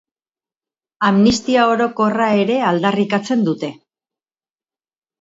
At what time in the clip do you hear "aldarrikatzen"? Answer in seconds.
2.73-3.47